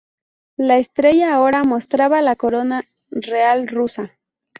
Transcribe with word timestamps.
La 0.57 0.79
estrella 0.79 1.31
ahora 1.35 1.63
mostraba 1.63 2.23
la 2.23 2.35
corona 2.35 2.87
real 3.11 3.67
rusa. 3.67 4.17